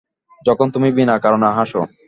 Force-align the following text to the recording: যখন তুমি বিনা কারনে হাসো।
যখন 0.45 0.67
তুমি 0.73 0.89
বিনা 0.97 1.15
কারনে 1.23 1.49
হাসো। 1.57 1.81